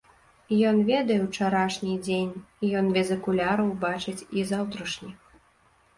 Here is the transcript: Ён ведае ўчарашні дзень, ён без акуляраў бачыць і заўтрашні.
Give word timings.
Ён 0.69 0.77
ведае 0.87 1.17
ўчарашні 1.25 1.93
дзень, 2.07 2.33
ён 2.81 2.85
без 2.97 3.07
акуляраў 3.19 3.69
бачыць 3.87 4.25
і 4.41 4.51
заўтрашні. 4.53 5.11